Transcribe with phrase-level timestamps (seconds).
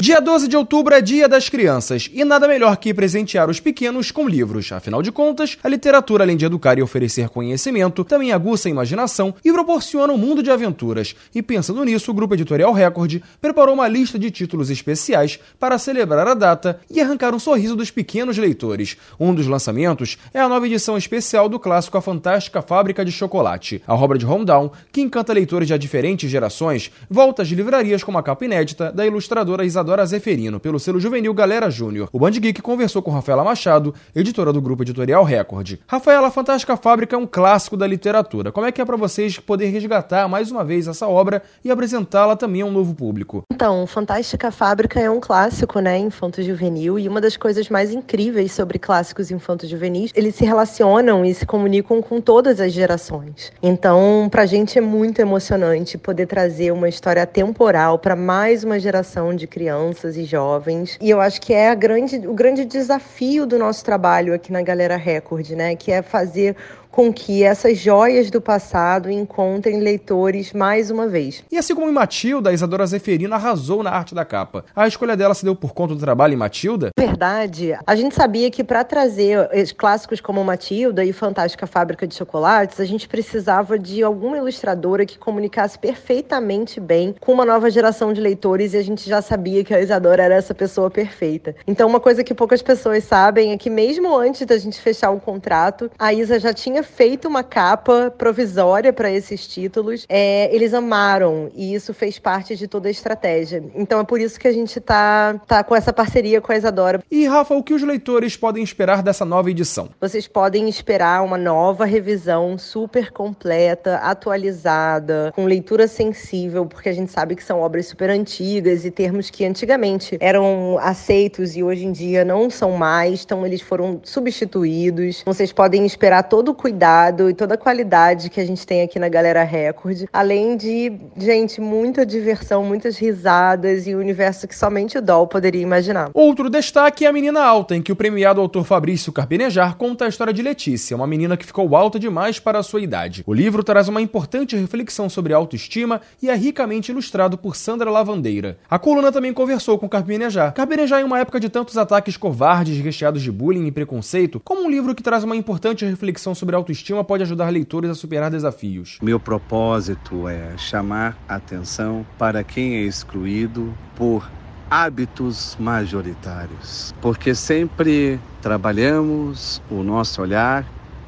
[0.00, 4.10] Dia 12 de outubro é Dia das Crianças e nada melhor que presentear os pequenos
[4.10, 4.72] com livros.
[4.72, 9.34] Afinal de contas, a literatura, além de educar e oferecer conhecimento, também aguça a imaginação
[9.44, 11.14] e proporciona um mundo de aventuras.
[11.34, 16.26] E pensando nisso, o Grupo Editorial Record preparou uma lista de títulos especiais para celebrar
[16.26, 18.96] a data e arrancar um sorriso dos pequenos leitores.
[19.20, 23.82] Um dos lançamentos é a nova edição especial do clássico A Fantástica Fábrica de Chocolate.
[23.86, 28.22] A obra de Homdown, que encanta leitores de diferentes gerações, volta às livrarias com uma
[28.22, 32.08] capa inédita da ilustradora Isadora Isadora Zeferino, pelo selo juvenil Galera Júnior.
[32.12, 35.78] O Band Geek conversou com Rafaela Machado, editora do grupo editorial Record.
[35.84, 38.52] Rafaela, a Fantástica Fábrica é um clássico da literatura.
[38.52, 42.36] Como é que é para vocês poder resgatar mais uma vez essa obra e apresentá-la
[42.36, 43.42] também a um novo público?
[43.52, 48.78] Então, Fantástica Fábrica é um clássico, né, infanto-juvenil, e uma das coisas mais incríveis sobre
[48.78, 53.52] clássicos infanto-juvenis, eles se relacionam e se comunicam com todas as gerações.
[53.60, 59.34] Então, pra gente é muito emocionante poder trazer uma história temporal para mais uma geração
[59.34, 60.98] de crianças crianças e jovens.
[61.00, 64.96] E eu acho que é grande, o grande desafio do nosso trabalho aqui na Galera
[64.96, 65.74] Record, né?
[65.74, 66.54] Que é fazer
[66.90, 71.44] com que essas joias do passado encontrem leitores mais uma vez.
[71.50, 74.64] E assim como em Matilda, a Isadora Zeferino arrasou na arte da capa.
[74.74, 76.90] A escolha dela se deu por conta do trabalho em Matilda?
[76.98, 77.76] Verdade.
[77.86, 82.84] A gente sabia que para trazer clássicos como Matilda e Fantástica Fábrica de Chocolates, a
[82.84, 88.74] gente precisava de alguma ilustradora que comunicasse perfeitamente bem com uma nova geração de leitores
[88.74, 91.54] e a gente já sabia que a Isadora era essa pessoa perfeita.
[91.66, 95.20] Então, uma coisa que poucas pessoas sabem é que mesmo antes da gente fechar o
[95.20, 100.06] contrato, a Isa já tinha tinha feito uma capa provisória para esses títulos.
[100.08, 103.62] É, eles amaram e isso fez parte de toda a estratégia.
[103.74, 107.02] Então é por isso que a gente tá, tá com essa parceria com a Isadora.
[107.10, 109.90] E Rafa, o que os leitores podem esperar dessa nova edição?
[110.00, 117.12] Vocês podem esperar uma nova revisão super completa, atualizada, com leitura sensível, porque a gente
[117.12, 121.92] sabe que são obras super antigas e termos que antigamente eram aceitos e hoje em
[121.92, 125.22] dia não são mais, então eles foram substituídos.
[125.26, 128.82] Vocês podem esperar todo o cuidado cuidado e toda a qualidade que a gente tem
[128.82, 130.04] aqui na Galera Record.
[130.12, 135.60] Além de, gente, muita diversão, muitas risadas e um universo que somente o Doll poderia
[135.60, 136.10] imaginar.
[136.14, 140.08] Outro destaque é a Menina Alta, em que o premiado autor Fabrício Carpenejar conta a
[140.08, 143.24] história de Letícia, uma menina que ficou alta demais para a sua idade.
[143.26, 148.58] O livro traz uma importante reflexão sobre autoestima e é ricamente ilustrado por Sandra Lavandeira.
[148.70, 150.54] A coluna também conversou com Carpenejar.
[150.54, 154.70] Carpenejar, em uma época de tantos ataques covardes recheados de bullying e preconceito, como um
[154.70, 158.98] livro que traz uma importante reflexão sobre autoestima pode ajudar leitores a superar desafios.
[159.02, 164.30] Meu propósito é chamar atenção para quem é excluído por
[164.70, 170.64] hábitos majoritários, porque sempre trabalhamos o nosso olhar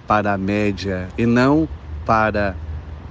[0.06, 1.68] para a média e não
[2.04, 2.56] para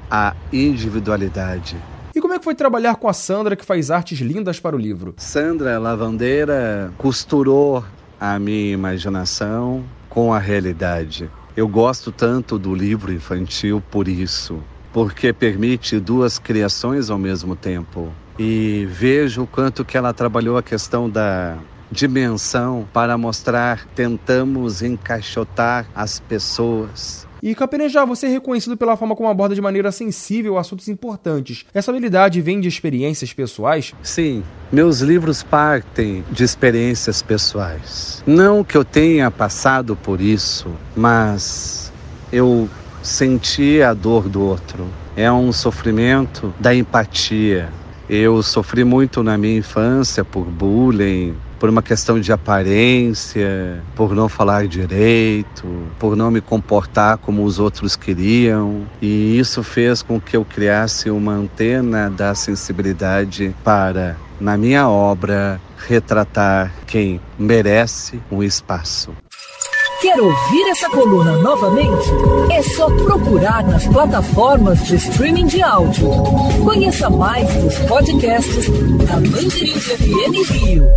[0.10, 1.78] a individualidade.
[2.14, 4.80] E como é que foi trabalhar com a Sandra, que faz artes lindas para o
[4.80, 5.14] livro?
[5.16, 7.86] Sandra Lavandeira costurou
[8.20, 11.30] a minha imaginação com a realidade.
[11.56, 14.62] Eu gosto tanto do livro infantil por isso,
[14.94, 18.10] porque permite duas criações ao mesmo tempo.
[18.40, 21.58] E vejo o quanto que ela trabalhou a questão da
[21.92, 29.30] dimensão para mostrar, tentamos encaixotar as pessoas e Capenejar, você é reconhecido pela forma como
[29.30, 31.66] aborda de maneira sensível assuntos importantes.
[31.74, 33.94] Essa habilidade vem de experiências pessoais?
[34.04, 38.24] Sim, meus livros partem de experiências pessoais.
[38.28, 41.92] Não que eu tenha passado por isso, mas
[42.32, 42.70] eu
[43.02, 44.88] senti a dor do outro.
[45.16, 47.70] É um sofrimento da empatia.
[48.14, 54.28] Eu sofri muito na minha infância por bullying, por uma questão de aparência, por não
[54.28, 55.66] falar direito,
[55.98, 58.86] por não me comportar como os outros queriam.
[59.02, 65.62] E isso fez com que eu criasse uma antena da sensibilidade para, na minha obra,
[65.88, 69.16] retratar quem merece um espaço.
[70.02, 72.10] Quer ouvir essa coluna novamente?
[72.52, 76.10] É só procurar nas plataformas de streaming de áudio.
[76.64, 78.68] Conheça mais dos podcasts
[79.06, 80.88] da Band FM Rio.